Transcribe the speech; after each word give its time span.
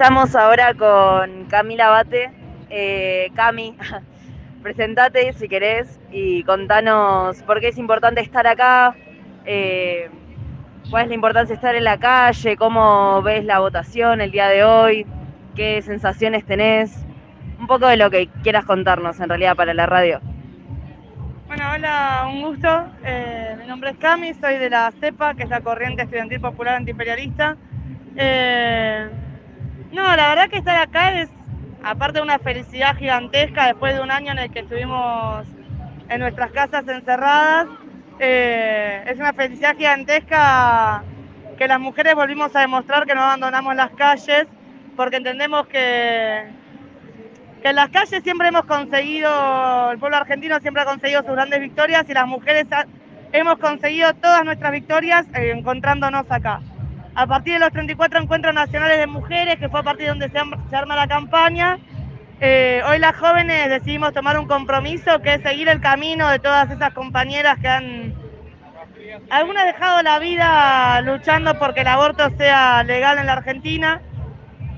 Estamos 0.00 0.34
ahora 0.34 0.72
con 0.72 1.44
Camila 1.44 1.90
Bate. 1.90 2.32
Eh, 2.70 3.30
Cami, 3.34 3.76
presentate 4.62 5.34
si 5.34 5.46
querés 5.46 6.00
y 6.10 6.42
contanos 6.44 7.42
por 7.42 7.60
qué 7.60 7.68
es 7.68 7.76
importante 7.76 8.22
estar 8.22 8.46
acá, 8.46 8.96
eh, 9.44 10.08
cuál 10.88 11.02
es 11.02 11.08
la 11.10 11.14
importancia 11.16 11.52
de 11.52 11.56
estar 11.56 11.74
en 11.74 11.84
la 11.84 11.98
calle, 11.98 12.56
cómo 12.56 13.20
ves 13.20 13.44
la 13.44 13.58
votación 13.58 14.22
el 14.22 14.30
día 14.30 14.48
de 14.48 14.64
hoy, 14.64 15.06
qué 15.54 15.82
sensaciones 15.82 16.46
tenés, 16.46 17.04
un 17.58 17.66
poco 17.66 17.86
de 17.86 17.98
lo 17.98 18.08
que 18.08 18.28
quieras 18.42 18.64
contarnos 18.64 19.20
en 19.20 19.28
realidad 19.28 19.54
para 19.54 19.74
la 19.74 19.84
radio. 19.84 20.22
Bueno, 21.46 21.64
hola, 21.74 22.26
un 22.26 22.40
gusto. 22.40 22.86
Eh, 23.04 23.54
mi 23.60 23.66
nombre 23.66 23.90
es 23.90 23.98
Cami, 23.98 24.32
soy 24.32 24.56
de 24.56 24.70
la 24.70 24.94
CEPA, 24.98 25.34
que 25.34 25.42
es 25.42 25.50
la 25.50 25.60
Corriente 25.60 26.04
Estudiantil 26.04 26.40
Popular 26.40 26.76
Antiimperialista. 26.76 27.58
Eh, 28.16 29.10
no, 30.10 30.16
la 30.16 30.28
verdad 30.30 30.48
que 30.48 30.58
estar 30.58 30.76
acá 30.76 31.20
es, 31.20 31.28
aparte 31.84 32.20
una 32.20 32.38
felicidad 32.40 32.96
gigantesca 32.96 33.66
después 33.66 33.94
de 33.94 34.00
un 34.00 34.10
año 34.10 34.32
en 34.32 34.38
el 34.38 34.50
que 34.50 34.60
estuvimos 34.60 35.46
en 36.08 36.20
nuestras 36.20 36.50
casas 36.50 36.86
encerradas, 36.88 37.68
eh, 38.18 39.04
es 39.06 39.18
una 39.18 39.32
felicidad 39.32 39.76
gigantesca 39.76 41.04
que 41.56 41.68
las 41.68 41.78
mujeres 41.78 42.14
volvimos 42.16 42.54
a 42.56 42.60
demostrar 42.60 43.06
que 43.06 43.14
no 43.14 43.22
abandonamos 43.22 43.76
las 43.76 43.90
calles, 43.92 44.46
porque 44.96 45.16
entendemos 45.16 45.68
que, 45.68 46.44
que 47.62 47.68
en 47.68 47.76
las 47.76 47.90
calles 47.90 48.22
siempre 48.24 48.48
hemos 48.48 48.64
conseguido, 48.64 49.92
el 49.92 49.98
pueblo 50.00 50.16
argentino 50.16 50.58
siempre 50.58 50.82
ha 50.82 50.86
conseguido 50.86 51.22
sus 51.22 51.32
grandes 51.32 51.60
victorias 51.60 52.04
y 52.08 52.14
las 52.14 52.26
mujeres 52.26 52.66
hemos 53.32 53.58
conseguido 53.58 54.12
todas 54.14 54.44
nuestras 54.44 54.72
victorias 54.72 55.24
eh, 55.34 55.52
encontrándonos 55.54 56.28
acá 56.30 56.60
a 57.14 57.26
partir 57.26 57.54
de 57.54 57.60
los 57.60 57.72
34 57.72 58.20
encuentros 58.20 58.54
nacionales 58.54 58.98
de 58.98 59.06
mujeres, 59.06 59.58
que 59.58 59.68
fue 59.68 59.80
a 59.80 59.82
partir 59.82 60.04
de 60.04 60.10
donde 60.10 60.30
se, 60.30 60.76
arma 60.76 60.96
la 60.96 61.08
campaña, 61.08 61.78
eh, 62.40 62.82
hoy 62.88 62.98
las 62.98 63.16
jóvenes 63.16 63.68
decidimos 63.68 64.14
tomar 64.14 64.38
un 64.38 64.46
compromiso 64.46 65.20
que 65.20 65.34
es 65.34 65.42
seguir 65.42 65.68
el 65.68 65.80
camino 65.80 66.28
de 66.28 66.38
todas 66.38 66.70
esas 66.70 66.92
compañeras 66.94 67.58
que 67.58 67.68
han, 67.68 68.14
algunas 69.28 69.66
dejado 69.66 70.02
la 70.02 70.18
vida 70.18 71.00
luchando 71.02 71.58
porque 71.58 71.80
el 71.80 71.88
aborto 71.88 72.30
sea 72.38 72.82
legal 72.84 73.18
en 73.18 73.26
la 73.26 73.34
Argentina, 73.34 74.00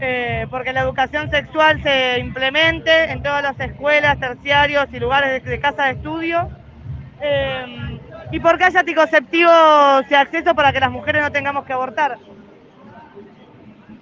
eh, 0.00 0.46
porque 0.50 0.72
la 0.72 0.80
educación 0.80 1.30
sexual 1.30 1.80
se 1.82 2.18
implemente 2.18 3.12
en 3.12 3.22
todas 3.22 3.42
las 3.42 3.60
escuelas, 3.60 4.18
terciarios 4.18 4.86
y 4.92 4.98
lugares 4.98 5.44
de, 5.44 5.60
casa 5.60 5.84
de 5.84 5.92
estudio. 5.92 6.50
Eh, 7.20 7.91
y 8.32 8.40
porque 8.40 8.64
haya 8.64 8.80
anticonceptivos 8.80 10.10
y 10.10 10.14
acceso 10.14 10.54
para 10.54 10.72
que 10.72 10.80
las 10.80 10.90
mujeres 10.90 11.22
no 11.22 11.30
tengamos 11.30 11.66
que 11.66 11.74
abortar. 11.74 12.16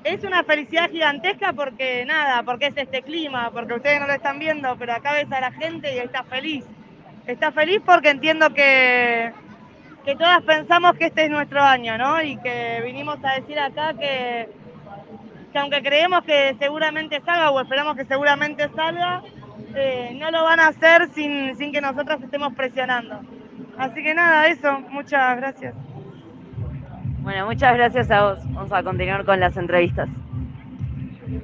Es 0.05 0.23
una 0.23 0.45
felicidad 0.45 0.89
gigantesca 0.89 1.53
porque 1.53 2.05
nada, 2.07 2.45
porque 2.45 2.67
es 2.67 2.77
este 2.77 3.03
clima, 3.03 3.51
porque 3.51 3.75
ustedes 3.75 4.01
no 4.01 4.07
lo 4.07 4.15
están 4.15 4.39
viendo, 4.39 4.77
pero 4.77 4.95
acá 4.95 5.15
ves 5.15 5.31
a 5.33 5.41
la 5.41 5.51
gente 5.51 5.95
y 5.95 5.99
está 5.99 6.23
feliz. 6.23 6.65
Está 7.27 7.51
feliz 7.51 7.83
porque 7.85 8.11
entiendo 8.11 8.55
que, 8.55 9.33
que 10.05 10.15
todas 10.15 10.43
pensamos 10.43 10.95
que 10.95 11.07
este 11.07 11.25
es 11.25 11.31
nuestro 11.31 11.61
año, 11.61 11.99
¿no? 11.99 12.23
Y 12.23 12.37
que 12.37 12.83
vinimos 12.85 13.19
a 13.25 13.35
decir 13.35 13.59
acá 13.59 13.95
que, 13.95 14.49
que 15.53 15.59
aunque 15.59 15.83
creemos 15.83 16.23
que 16.23 16.55
seguramente 16.61 17.21
salga 17.27 17.51
o 17.51 17.61
esperamos 17.61 17.97
que 17.97 18.05
seguramente 18.05 18.69
salga, 18.77 19.23
eh, 19.75 20.13
no 20.15 20.31
lo 20.31 20.45
van 20.45 20.61
a 20.61 20.69
hacer 20.69 21.09
sin, 21.15 21.57
sin 21.57 21.73
que 21.73 21.81
nosotros 21.81 22.23
estemos 22.23 22.55
presionando. 22.55 23.21
Así 23.81 24.03
que 24.03 24.13
nada, 24.13 24.47
eso, 24.49 24.79
muchas 24.91 25.39
gracias. 25.39 25.75
Bueno, 27.23 27.47
muchas 27.47 27.75
gracias 27.75 28.11
a 28.11 28.25
vos. 28.25 28.39
Vamos 28.53 28.71
a 28.73 28.83
continuar 28.83 29.25
con 29.25 29.41
las 29.41 29.57
entrevistas. 29.57 30.07